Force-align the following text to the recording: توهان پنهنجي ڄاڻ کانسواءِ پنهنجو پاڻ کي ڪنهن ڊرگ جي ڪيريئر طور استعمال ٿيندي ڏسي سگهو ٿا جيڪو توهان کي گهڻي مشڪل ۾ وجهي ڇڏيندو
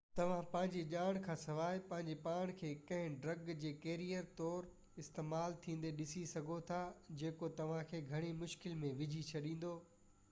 توهان 0.17 0.45
پنهنجي 0.53 0.81
ڄاڻ 0.91 1.17
کانسواءِ 1.25 1.81
پنهنجو 1.91 2.15
پاڻ 2.23 2.53
کي 2.61 2.71
ڪنهن 2.91 3.17
ڊرگ 3.25 3.51
جي 3.65 3.73
ڪيريئر 3.83 4.25
طور 4.41 4.69
استعمال 5.05 5.59
ٿيندي 5.67 5.93
ڏسي 6.01 6.25
سگهو 6.33 6.59
ٿا 6.73 6.81
جيڪو 7.25 7.53
توهان 7.63 7.87
کي 7.93 8.03
گهڻي 8.09 8.35
مشڪل 8.43 8.77
۾ 8.89 8.93
وجهي 9.05 9.29
ڇڏيندو 9.31 9.81